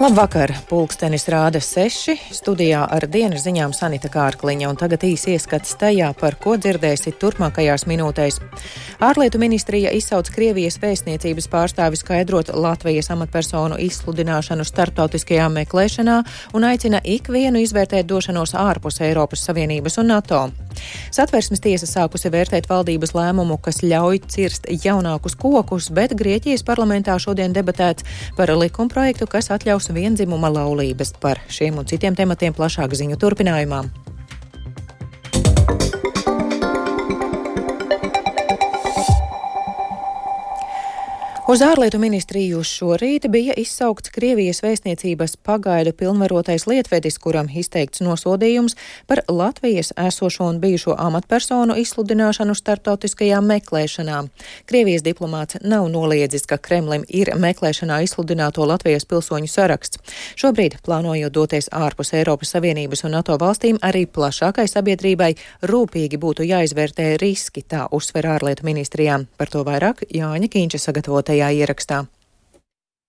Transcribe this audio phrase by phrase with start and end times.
[0.00, 0.54] Labvakar!
[0.64, 6.38] Pulkstenis rāda seši, studijā ar dienas ziņām Sanita Kārkliņa, un tagad īsi ieskats tajā, par
[6.40, 8.38] ko dzirdēsit turpmākajās minūtēs.
[9.04, 16.16] Ārlietu ministrija izsauc Krievijas vēstniecības pārstāvi skaidrot Latvijas amatpersonu izsludināšanu starptautiskajā meklēšanā
[16.56, 20.46] un aicina ikvienu izvērtēt došanos ārpus Eiropas Savienības un NATO.
[21.12, 27.52] Satversmes tiesa sākusi vērtēt valdības lēmumu, kas ļauj cirst jaunākus kokus, bet Grieķijas parlamentā šodien
[27.52, 28.06] debatēts
[28.38, 31.14] par likumprojektu, kas atļaus vienzimuma laulības.
[31.22, 33.84] Par šiem un citiem tematiem plašāk ziņu turpinājumā.
[41.50, 48.76] Uz ārlietu ministriju šorīt bija izsaukts Krievijas vēstniecības pagaidu pilnvarotais lietvedis, kuram izteikts nosodījums
[49.10, 54.20] par Latvijas esošo un bijušo amatpersonu izsludināšanu starptautiskajā meklēšanā.
[54.70, 59.98] Krievijas diplomāts nav noliedzis, ka Kremlim ir meklēšanā izsludināto Latvijas pilsoņu saraksts.
[60.38, 65.32] Šobrīd, plānojot doties ārpus Eiropas Savienības un NATO valstīm, arī plašākai sabiedrībai
[65.66, 69.26] rūpīgi būtu jāizvērtē riski, tā uzsver ārlietu ministrijām.
[69.34, 72.06] Par to vairāk Jāņa Kīņša sagatavotajā šajā ierakstā.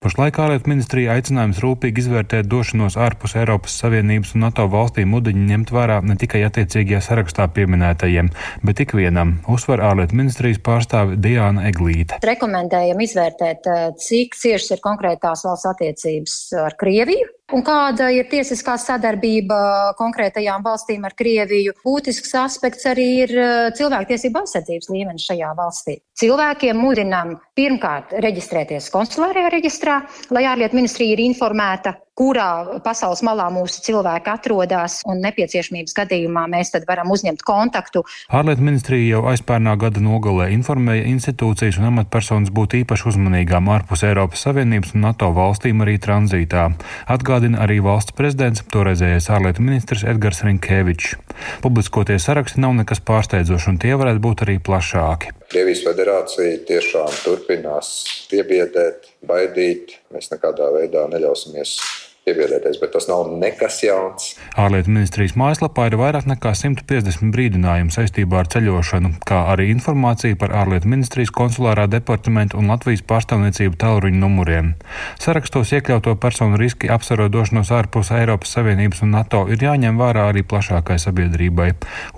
[0.02, 5.70] Pašlaik ārlietu ministrija aicinājums rūpīgi izvērtēt došanos ārpus Eiropas Savienības un NATO valstīm mudiņu ņemt
[5.70, 8.32] vērā ne tikai attiecīgajā sarakstā pieminētajiem,
[8.66, 12.18] bet ikvienam, uzsver ārlietu ministrijas pārstāve Diāna Eglīte.
[12.26, 18.78] Rekomendējam izvērtēt, eh, cik ciešas ir konkrētās valsts attiecības ar Krieviju, Un kāda ir tiesiskā
[18.80, 19.56] sadarbība
[19.98, 21.74] konkrētajām valstīm ar Krieviju?
[21.84, 25.98] Būtisks aspekts arī ir eh, cilvēktiesība aizsardzības līmenis šajā valstī.
[26.16, 29.98] Cilvēkiem mudinām pirmkārt reģistrēties konsulārajā reģistrā,
[30.32, 36.72] lai ārlietu ministrija ir informēta kurā pasaules malā mūsu cilvēki atrodas, un nepieciešamības gadījumā mēs
[36.74, 38.04] tad varam uzņemt kontaktu.
[38.28, 44.44] Ārlietu ministrija jau aizpērnā gada nogalē informēja institūcijas un amatpersonas būt īpaši uzmanīgām ārpus Eiropas
[44.44, 46.68] Savienības un NATO valstīm arī tranzītā.
[47.12, 51.16] Atgādina arī valsts prezidents, toreizējais ārlietu ministrs Edgars Rinkēvičs.
[51.64, 55.32] Publiskotie saraksti nav nekas pārsteidzošs, un tie varētu būt arī plašāki.
[55.52, 57.90] Krievijas federācija tiešām turpinās
[58.30, 59.98] piebiedēt, baidīt.
[60.12, 61.76] Mēs nekādā veidā neļausimies
[62.26, 64.32] piebiedēties, bet tas nav nekas jauns.
[64.58, 70.54] Ārlietu ministrijas mājaslapā ir vairāk nekā 150 brīdinājumu saistībā ar ceļošanu, kā arī informācija par
[70.62, 74.72] ārlietu ministrijas konsulārā departamentu un Latvijas pārstāvniecību tālruņa numuriem.
[75.22, 80.44] Sarakstos iekļauto personu riski apsverot došanos ārpus Eiropas Savienības un NATO ir jāņem vērā arī
[80.46, 81.72] plašākai sabiedrībai.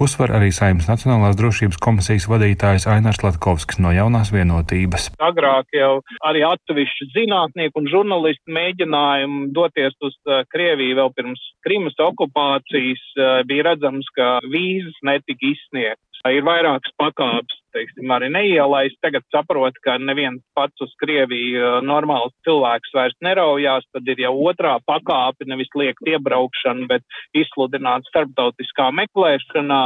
[0.05, 5.11] Uzsver arī Saimnes Nacionālās drošības komisijas vadītājs Ainārs Latkovskis no jaunās vienotības.
[5.23, 11.41] Agrāk jau arī atsevišķi zinātnieki un žurnālisti mēģinājumu doties aizvest uz uh, Krieviju vēl pirms
[11.63, 16.04] Krimas okupācijas, uh, bija redzams, ka vīzas netika izsniegtas.
[16.33, 18.99] Ir vairākas pakāpes teiksim, arī neielaist.
[19.05, 24.33] Tagad saprot, ka neviens pats uz Krieviju uh, normāls cilvēks vairs neraujās, tad ir jau
[24.49, 27.05] otrā pakāpe, nevis liekt iebraukšana, bet
[27.37, 29.83] izsludināt starptautiskā meklēšanā.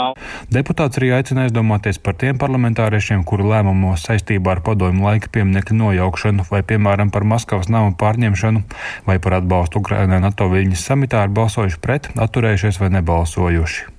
[0.55, 6.49] Deputāts arī aicina aizdomāties par tiem parlamentāriešiem, kuru lēmumos saistībā ar padomu laika pieminiektu nojaukšanu
[6.53, 8.65] vai, piemēram, par Maskavas namu pārņemšanu
[9.09, 13.98] vai par atbalstu Ukrainai NATO viļņas samitā ir balsojuši pret, atturējušies vai nebalsojuši.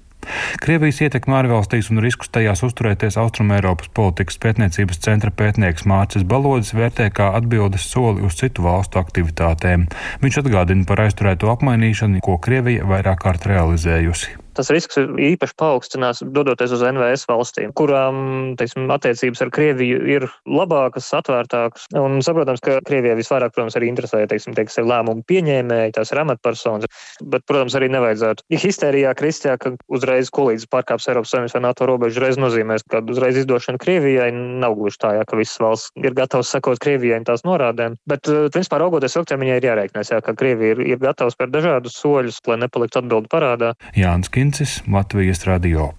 [0.60, 7.08] Krievijas ietekme ārvalstīs un riskus tajās uzturēties Austrumēropas politikas pētniecības centra pētnieks Mārcis Balodis vērtē
[7.16, 9.88] kā atbildes soli uz citu valstu aktivitātēm.
[10.26, 16.74] Viņš atgādina par aizturēto apmainīšanu, ko Krievija vairāk kārt realizējusi tas risks īpaši paaugstinās, dodoties
[16.76, 21.88] uz NVS valstīm, kurām teiksim, attiecības ar Krieviju ir labākas, atvērtākas.
[22.00, 26.90] Un saprotams, ka Krievijai visvairāk, protams, arī interesē teiksim, teiksim, lēmumu pieņēmēji, tās ir amatpersonas,
[27.24, 28.46] bet, protams, arī nevajadzētu.
[28.54, 33.04] Ja histērijā kristijā, ka uzreiz kolīdz pārkāps Eiropas Savienības vai NATO robežu, reiz nozīmēs, ka
[33.10, 37.28] uzreiz izdošana Krievijai nav gluži tā, jā, ka visas valsts ir gatavas sekot Krievijai un
[37.28, 37.98] tās norādēm.
[38.10, 41.98] Bet, eh, principā, raugoties ilgtermiņā, ir jārēķinās, jā, ka Krievija ir, ir gatava spērt dažādus
[42.00, 43.74] soļus, lai nepaliktu atbildi parādā.
[43.98, 45.90] Jānis Kins Vincis, Latvijas radio.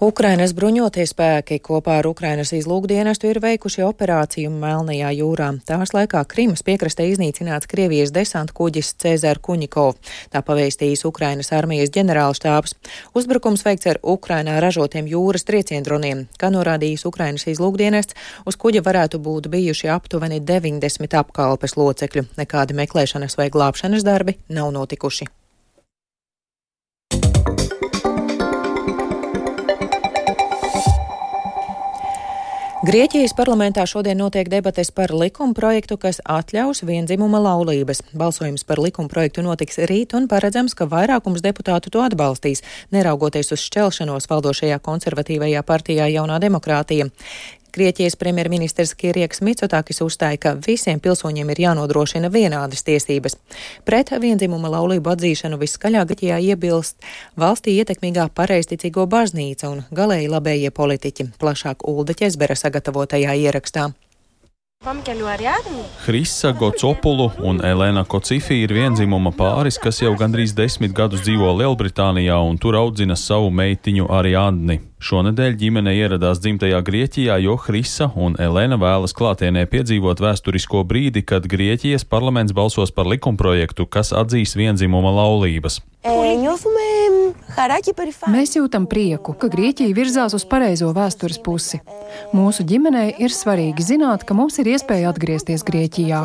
[0.00, 5.48] Ukrainas bruņotie spēki kopā ar Ukrainas izlūkdienestu ir veikuši operāciju Melnajā jūrā.
[5.66, 9.98] Tās laikā Krimas piekrastē iznīcināts Krievijas desanta kuģis Cezar Kuņikov.
[10.30, 12.76] Tā pavēstījis Ukrainas armijas ģenerālštābs.
[13.18, 16.28] Uzbrukums veikts ar Ukrainā ražotiem jūras trieciendroniem.
[16.38, 18.14] Kā norādījis Ukrainas izlūkdienests,
[18.46, 22.28] uz kuģa varētu būt bijuši aptuveni 90 apkalpes locekļu.
[22.38, 25.32] Nekādi meklēšanas vai glābšanas darbi nav notikuši.
[32.82, 38.00] Grieķijas parlamentā šodien notiek debates par likuma projektu, kas atļaus vienzimuma laulības.
[38.10, 43.62] Balsojums par likuma projektu notiks rīt un paredzams, ka vairākums deputātu to atbalstīs, neraugoties uz
[43.68, 47.06] šķelšanos valdošajā konservatīvajā partijā jaunā demokrātija.
[47.72, 53.36] Grieķijas premjerministrs Kirieks Mitsotakis uzstāja, ka visiem pilsoņiem ir jānodrošina vienādas tiesības.
[53.84, 57.02] Pret vienzimuma laulību atzīšanu viskaļāk Grieķijā iebilst
[57.34, 61.32] valstī ietekmīgā pareisticīgo baznīca un galēji labējie politiķi.
[61.42, 63.90] Plašāk Ulda Ķezbera sagatavotajā ierakstā.
[66.02, 72.40] Hrisa Gocopulu un Elēna Kocifi ir vienzimuma pāris, kas jau gandrīz desmit gadus dzīvo Lielbritānijā
[72.42, 74.80] un tur audzina savu meitiņu Ariadni.
[75.02, 81.46] Šonadēļ ģimene ieradās dzimtajā Grieķijā, jo Hrisa un Elēna vēlas klātienē piedzīvot vēsturisko brīdi, kad
[81.46, 85.78] Grieķijas parlaments balsos par likumprojektu, kas atzīs vienzimuma laulības.
[88.32, 91.80] Mēs jūtam prieku, ka Grieķija virzās uz pareizo vēstures pusi.
[92.32, 96.22] Mūsu ģimenei ir svarīgi zināt, ka mums ir iespēja atgriezties Grieķijā.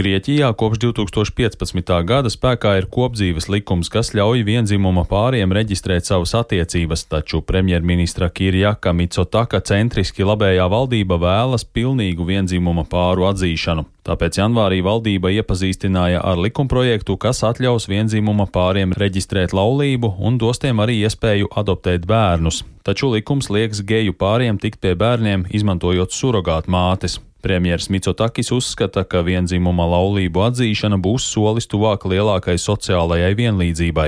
[0.00, 1.94] Grieķijā kopš 2015.
[2.08, 8.92] gada spēkā ir kopdzīves likums, kas ļauj vienzimuma pāriem reģistrēt savas attiecības, taču premjerministra Kirjaka
[8.96, 13.93] Mitsotaka centriski labējā valdība vēlas pilnīgu vienzimuma pāru atzīšanu.
[14.04, 20.82] Tāpēc janvārī valdība iepazīstināja ar likumprojektu, kas atļaus vienzimuma pāriem reģistrēt laulību un dos tiem
[20.84, 22.62] arī iespēju adoptēt bērnus.
[22.84, 27.16] Taču likums liekas geju pāriem tikt pie bērniem, izmantojot surrogātu mātes.
[27.44, 34.06] Premjeras Mitsotakis uzskata, ka vienzimuma laulību atzīšana būs solis tuvāk lielākai sociālajai vienlīdzībai.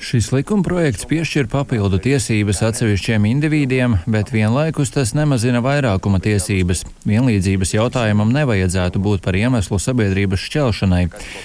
[0.00, 6.86] Šis likumprojekts piešķir papildu tiesības atsevišķiem individiem, bet vienlaikus tas nemazina vairākuma tiesības.
[7.04, 11.02] Vienlīdzības jautājumam nevajadzētu būt par iemeslu sabiedrības šķelšanai.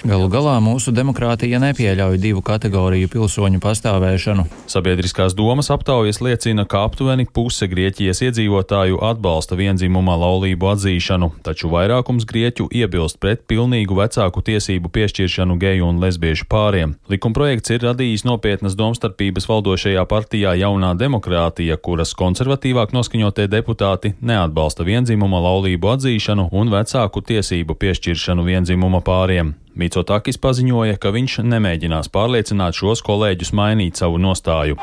[0.08, 4.48] Galu galā mūsu demokrātija nepieļauj divu kategoriju pilsoņu pastāvēšanu.
[4.70, 11.70] Sabiedriskās domas aptaujas liecina, ka aptuveni puse Grieķijas iedzīvotāju atbalsta atbalsta vienzimuma laulību atzīšanu, taču
[11.70, 16.94] vairākums grieķu iebilst pret pilnīgu vecāku tiesību piešķiršanu geju un lesbiešu pāriem.
[17.08, 25.40] Likumprojekts ir radījis nopietnas domstarpības valdošajā partijā Jaunā demokrātija, kuras konservatīvāk noskaņotie deputāti neatbalsta vienzimuma
[25.40, 29.56] laulību atzīšanu un vecāku tiesību piešķiršanu vienzimuma pāriem.
[29.74, 34.78] Mitsotakis paziņoja, ka viņš nemēģinās pārliecināt šos kolēģus mainīt savu nostāju.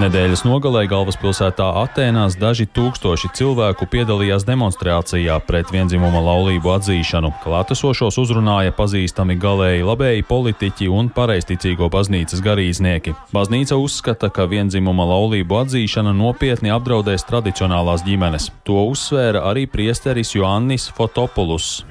[0.00, 7.28] Nedēļas nogalē galvaspilsētā Atēnās daži tūkstoši cilvēku piedalījās demonstrācijā pret vienzimuma laulību atzīšanu.
[7.42, 13.12] Klātesošos uzrunāja pazīstami galēji labēji politiķi un pareisticīgo baznīcas garīdznieki.
[13.36, 18.48] Baznīca uzskata, ka vienzimuma laulību atzīšana nopietni apdraudēs tradicionālās ģimenes.
[18.64, 21.84] To uzsvēra arī priesteris Joannis Fotopulus.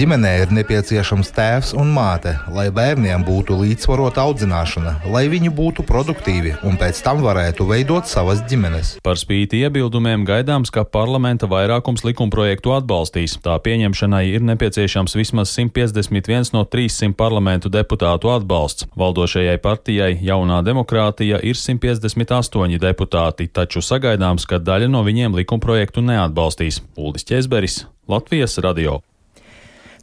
[0.00, 6.54] Ģimenē ir nepieciešams tēvs un māte, lai bērniem būtu līdzsvarota audzināšana, lai viņi būtu produktīvi
[6.66, 8.96] un pēc tam varētu veidot savas ģimenes.
[9.06, 13.36] Par spīti iebildumiem gaidāms, ka parlamenta vairākums likumprojektu atbalstīs.
[13.44, 18.86] Tā pieņemšanai ir nepieciešams vismaz 151 no 300 parlamentu deputātu atbalsts.
[18.98, 26.82] Valdošajai partijai Jaunā demokrātija ir 158 deputāti, taču sagaidāms, ka daļa no viņiem likumprojektu neatbalstīs.
[26.96, 29.00] Uldis Česberis, Latvijas radio.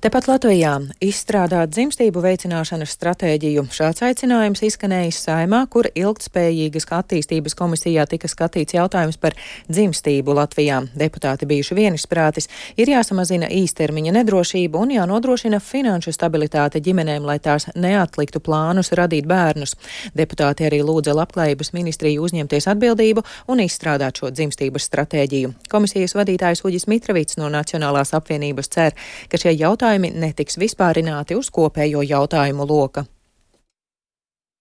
[0.03, 3.61] Tepat Latvijā izstrādāt dzimstību veicināšanas stratēģiju.
[3.71, 9.31] Šāds aicinājums izskanējis saimā, kur ilgtspējīgas attīstības komisijā tika skatīts jautājums par
[9.71, 10.81] dzimstību Latvijā.
[10.99, 18.43] Deputāti bijuši vienisprātis, ir jāsamazina īstermiņa nedrošība un jānodrošina finanšu stabilitāte ģimenēm, lai tās neatliktu
[18.43, 19.77] plānus radīt bērnus.
[20.19, 25.55] Deputāti arī lūdza labklājības ministriju uzņemties atbildību un izstrādāt šo dzimstības stratēģiju.
[25.71, 28.99] Komisijas vadītājs Uģis Mitravits no Nacionālās apvienības cer,
[29.31, 33.05] ka šie jautājumi jautājumi netiks vispārināti uz kopējo jautājumu loka.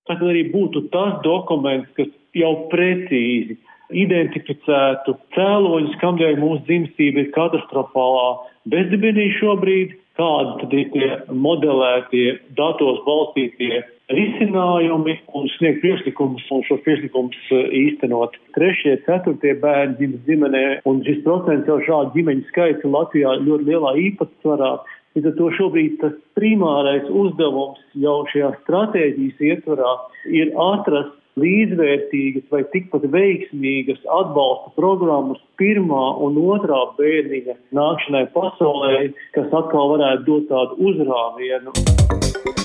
[0.07, 3.57] Tas arī būtu tas dokuments, kas jau precīzi
[3.93, 8.29] identificētu cēloņus, kamdēļ mūsu dzimstība ir katastrofālā
[8.73, 16.83] bezdibenī šobrīd, kādi tad ir tie modelētie datos balstītie risinājumi un sniegt priekšlikumus un šos
[16.85, 18.37] priekšlikumus e, īstenot.
[18.57, 23.95] Trešie, ceturtie bērni dzimis ģimenē un šis procents jau šādu ģimeņu skaits Latvijā ļoti lielā
[24.09, 24.73] īpatsvarā.
[25.13, 29.91] Līdz ar to šobrīd tas primārais uzdevums jau šajā stratēģijas ietvarā
[30.33, 39.53] ir atrast līdzvērtīgas vai tikpat veiksmīgas atbalsta programmas pirmā un otrā bērniņa nākšanai pasaulē, kas
[39.61, 42.62] atkal varētu dot tādu uzrāvienu.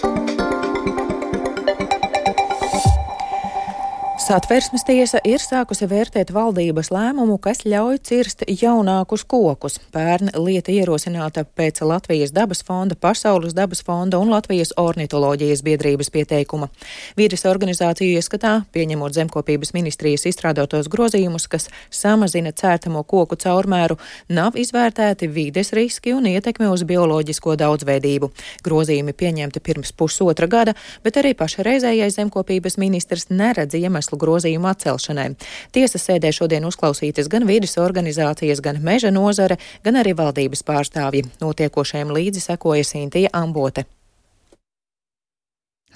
[4.27, 9.77] Satversmes tiesa ir sākusi vērtēt valdības lēmumu, kas ļauj cirst jaunākus kokus.
[9.93, 16.67] Pērn lieta ierosināta pēc Latvijas dabas fonda, Pasaules dabas fonda un Latvijas ornitoloģijas biedrības pieteikuma.
[17.15, 23.95] Vīdes organizāciju ieskatā, pieņemot zemkopības ministrijas izstrādātos grozījumus, kas samazina cērtamo koku caurmēru,
[24.27, 28.33] nav izvērtēti vides riski un ietekme uz bioloģisko daudzveidību.
[28.67, 30.75] Grozījumi pieņemti pirms pusotra gada,
[31.07, 35.35] bet arī pašreizējais zemkopības ministrs neredz iemeslu iemeslu grozījumu atcelšanai.
[35.71, 41.25] Tiesas sēdē šodien uzklausītas gan vidas organizācijas, gan meža nozare, gan arī valdības pārstāvji.
[41.41, 43.85] Notiekošajiem līdzi sekoja Sintija Ambote.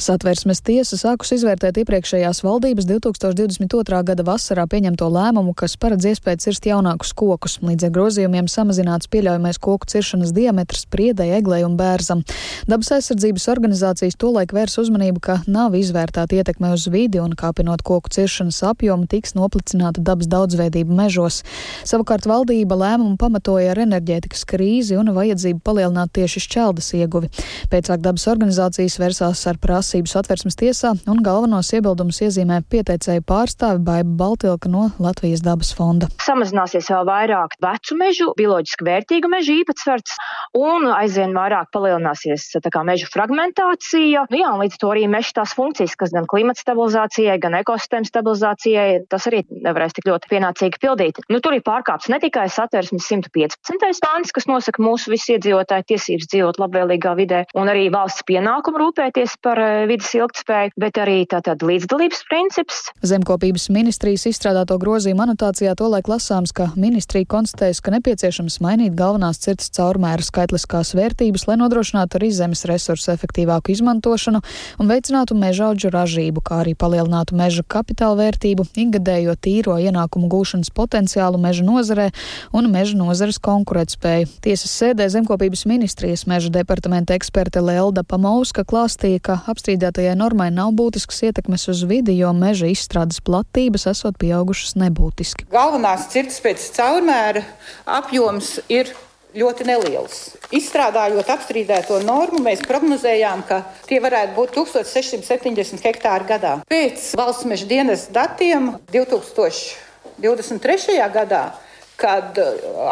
[0.01, 3.99] Satversmes tiesa sākus izvērtēt iepriekšējās valdības 2022.
[4.07, 7.59] gada vasarā pieņemto lēmumu, kas paredz iespēju cirst jaunākus kokus.
[7.61, 12.23] Līdz ar grozījumiem samazināts pieļaujamais koku ciršanas diametrs priedai, eglei un bērzam.
[12.71, 18.09] Dabas aizsardzības organizācijas tolaik vērs uzmanību, ka nav izvērtāta ietekme uz vidi un kāpinot koku
[18.09, 21.43] ciršanas apjomu tiks noplicināta dabas daudzveidība mežos.
[21.85, 27.29] Savukārt valdība lēmumu pamatoja ar enerģētikas krīzi un vajadzību palielināt tieši šķeldas ieguvi.
[27.69, 33.81] Pēcāk dabas organizācijas vērsās ar prasību prasību satversmes tiesā, un galvenos iebildumus iezīmē pieteicēju pārstāvi
[33.83, 36.07] Baiba Baltilka no Latvijas dabas fonda.
[36.23, 40.15] Samazināsies vēl vairāk vecu mežu, bioloģiski vērtīgu mežu īpatsvars,
[40.55, 44.23] un aizvien vairāk palielināsies kā, mežu fragmentācija.
[44.31, 48.87] Nu, jā, līdz to arī meža tās funkcijas, kas gan klimata stabilizācijai, gan ekosistēmas stabilizācijai,
[49.11, 51.19] tas arī nevarēs tik ļoti pienācīgi pildīt.
[51.27, 53.99] Nu, tur ir pārkāpts ne tikai satversmes 115.
[54.07, 59.35] pāns, kas nosaka mūsu visu iedzīvotāju tiesības dzīvot labvēlīgā vidē, un arī valsts pienākumu rūpēties
[59.43, 62.81] par vidas ilgtspēju, bet arī tātad līdzdalības princips.
[63.05, 69.71] Zemkopības ministrijas izstrādāto grozījumu anotācijā tolaik lasāms, ka ministrija konstatējas, ka nepieciešams mainīt galvenās cirtas
[69.75, 74.41] caurmēra skaitliskās vērtības, lai nodrošinātu arī zemes resursu efektīvāku izmantošanu
[74.81, 81.41] un veicinātu mežaudžu ražību, kā arī palielinātu meža kapitāla vērtību, ikgadējo tīro ienākumu gūšanas potenciālu
[81.41, 82.09] meža nozarē
[82.53, 84.29] un meža nozares konkurētspēju.
[84.45, 90.71] Tiesas sēdē zemkopības ministrijas meža departamenta eksperte Lelda Pamauska klāstīja, ka apstrīdējums apstrīdētajai normai nav
[90.73, 95.45] būtisks ietekmes uz vidi, jo meža izstrādes platības esot pieaugušas nebūtiski.
[95.53, 97.43] Galvenās cirtas pēc caurmēra
[97.85, 98.89] apjoms ir
[99.37, 100.33] ļoti neliels.
[100.51, 106.57] Izstrādājot apstrīdēto normu, mēs prognozējām, ka tie varētu būt 1670 hektāri gadā.
[106.67, 110.97] Pēc valsts meža dienas datiem 2023.
[111.13, 111.53] gadā,
[112.01, 112.33] kad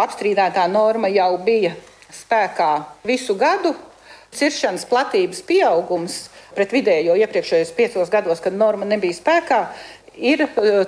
[0.05, 1.73] apstrīdētā norma jau bija
[2.13, 2.71] spēkā
[3.09, 3.73] visu gadu,
[4.35, 9.61] ciršanas platības pieaugums pret vidējo iepriekšējos piecos gados, kad norma nebija spēkā,
[10.19, 10.43] ir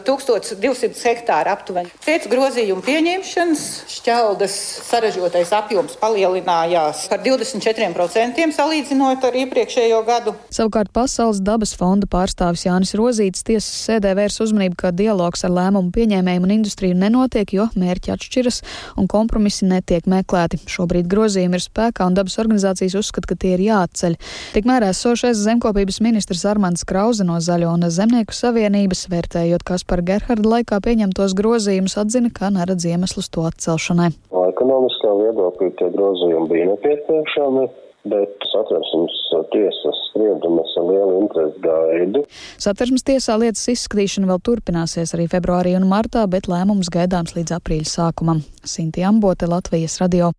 [0.05, 1.91] 1200 eh, hektāri aptuveni.
[2.03, 4.55] Pēc grozījuma pieņemšanas šķeldas
[4.87, 10.35] saražotais apjoms palielinājās par 24% salīdzinot ar iepriekšējo gadu.
[10.53, 15.93] Savukārt Pasaules dabas fonda pārstāvis Jānis Rozīts tiesas sēdē vērs uzmanību, ka dialogs ar lēmumu
[15.95, 18.61] pieņēmējiem un industriju nenotiek, jo mērķi atšķiras
[18.99, 20.59] un kompromisi netiek meklēti.
[20.71, 24.17] Šobrīd grozījumi ir spēkā un dabas organizācijas uzskata, ka tie ir jāatceļ.
[24.57, 30.49] Tikmēr esošais zemkopības ministrs Armāns Krauze no Zaļo un Zemnieku savienības vērs Vērtējot Kaspara Gerharda
[30.49, 34.09] laikā pieņemtos grozījumus, atzina, ka neredz iemeslus to atcelšanai.
[34.33, 37.69] No ekonomiskā viedokļa tie grozījumi bija nepieciešami
[38.09, 39.17] bet satversmes
[39.53, 42.23] tiesas spriedumus ar lielu interesi gaidu.
[42.65, 47.91] Satversmes tiesā lietas izskatīšana vēl turpināsies arī februārī un martā, bet lēmums gaidāms līdz aprīļa
[47.93, 48.41] sākumam.
[48.65, 50.33] Sinti Ambote, Latvijas radio.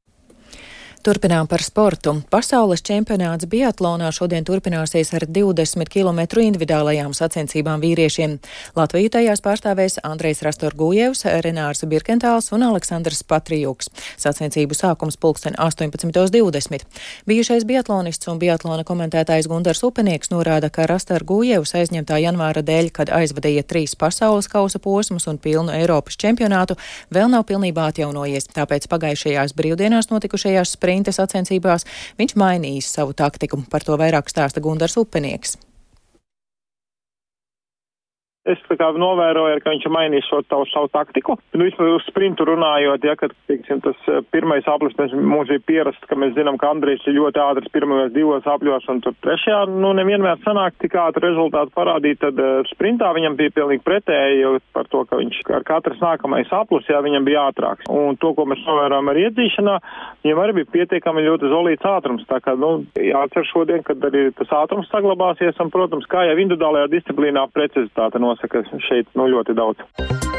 [1.03, 2.13] Turpinām par sportu.
[2.31, 8.37] Pasaules čempionāts Biatlonā šodien turpināsies ar 20 km individuālajām sacensībām vīriešiem.
[8.79, 13.91] Latviju tajās pārstāvēs Andrejs Rastorgujevs, Renārs Birkentāls un Aleksandrs Patrijuks.
[14.15, 16.87] Sacensību sākums pulksten 18.20.
[17.27, 23.67] Bijušais biatlonists un biatlona komentētājs Gundars Upenieks norāda, ka Rastorgujevs aizņemtā janvāra dēļ, kad aizvadīja
[23.67, 26.79] trīs pasaules kausa posmus un pilnu Eiropas čempionātu,
[27.11, 28.53] vēl nav pilnībā atjaunojies.
[28.55, 31.89] Tāpēc pagājušajās brīvdienās notikušajās sprinta sprinta sacensībās,
[32.21, 33.63] viņš mainījis savu taktiku.
[33.73, 35.57] Par to vairāk stāsta Gundars Upenieks.
[38.43, 41.37] Es novēroju, ka viņš ir mainījis šo tavu, savu taktiku.
[41.55, 45.63] Nu, vismaz uz sprintu runājot, ja, kad, teiksim, tas eh, pirmais aplis, mēs, mums bija
[45.63, 49.61] pierasts, ka mēs zinām, ka Andrejs ir ļoti ātrs pirmajos divos apļos, un tur trešajā,
[49.71, 54.57] nu, nevienmēr sanāk tik ātru rezultātu parādīt, tad uh, sprintā viņam bija pilnīgi pretēji, jo
[54.75, 57.87] par to, ka viņš ar katras nākamais aplis, jā, viņam bija ātrāks.
[57.95, 59.77] Un to, ko mēs novērojam ar iedzīšanā,
[60.27, 62.27] viņam arī bija pietiekami ļoti zolīts ātrums.
[62.27, 66.91] Tā kā, nu, jācer šodien, kad arī tas ātrums saglabāsies, un, protams, kā jau individuālajā
[66.97, 70.32] disciplīnā precizitāte no nosaka šeit nu, ļoti daudz.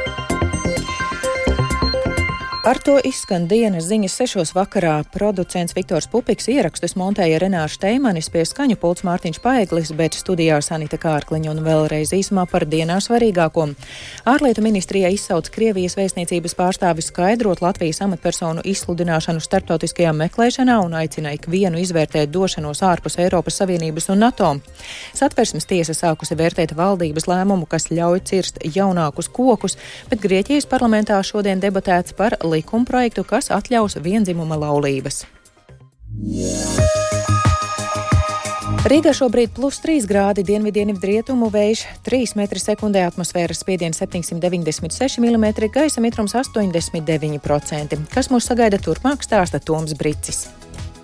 [2.63, 5.01] Ar to izskan dienas ziņas sešos vakarā.
[5.11, 10.95] Producents Viktors Pupiks ierakstus montēja Renāša Teimanis pie skaņu pults Mārtiņš Paeglis, bet studijā Sanita
[10.95, 13.65] Kārkliņa un vēlreiz īsumā par dienā svarīgāko.
[14.31, 21.83] Ārlietu ministrijā izsauc Krievijas vēstniecības pārstāvis skaidrot Latvijas amatpersonu izsludināšanu starptautiskajā meklēšanā un aicina ikvienu
[21.83, 24.53] izvērtēt došanos ārpus Eiropas Savienības un NATO.
[25.11, 29.75] Satversmes tiesa sākusi vērtēt valdības lēmumu, kas ļauj cirst jaunākus kokus,
[30.07, 35.23] bet Grieķijas parlamentā šodien debatēts par likumprojektu, kas atļaus vienzimuma laulības.
[38.83, 46.03] Rīgā šobrīd plus 3 grādi, dienvidienu rietumu vējš 3 m2, atmosfēras spiediens 796 mm, gaisa
[46.03, 48.01] mitrums 89%.
[48.11, 50.49] Kas mūs sagaida turpmāk, stāsta Toms Brīcis.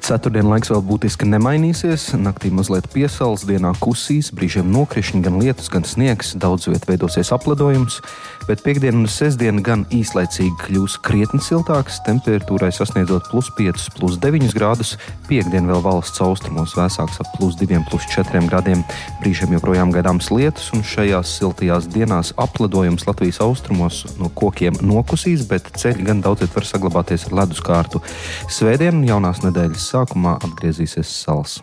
[0.10, 2.08] Ceturtdien laiks vēl būtiski nemainīsies.
[2.18, 6.32] Naktī mazliet piesals, dienā kusīs, brīžiem nokrišņi, gan lietus, gan sniegs.
[6.34, 8.00] Daudz vietā veidosies apledojums,
[8.48, 14.56] bet piekdiena un sestdiena gan īslaicīgi kļūs krietni siltāks, temperatūrai sasniedzot plus 5, plus 9
[14.58, 14.96] grādus.
[15.28, 18.82] Piektdien vēl valsts austrumos vēsāks ap plus 2, plus 4 grādiem.
[19.22, 25.70] Brīžiem joprojām gaidāms lietus, un šajās siltajās dienās apledojums Latvijas austrumos no kokiem nokusīs, bet
[25.78, 28.02] ceļi gan daudz viet var saglabāties ar ledus kārtu.
[28.50, 31.60] Svētdien jaunās nedēļas sākumā atgriezīsies sals.